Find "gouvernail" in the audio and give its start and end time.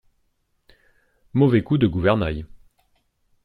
1.85-2.47